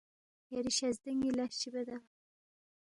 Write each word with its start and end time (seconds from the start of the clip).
یری 0.53 0.71
شزدے 0.77 1.11
ن٘ی 1.19 1.29
لس 1.37 1.51
چی 1.59 1.69
بیدا؟ 1.73 1.97